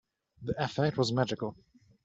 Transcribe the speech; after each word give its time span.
The 0.41 0.55
effect 0.57 0.97
was 0.97 1.11
magical. 1.11 1.55